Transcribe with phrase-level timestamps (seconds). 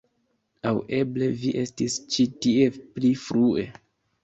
[0.69, 3.71] Aŭ eble vi estis ĉi tie pli frue?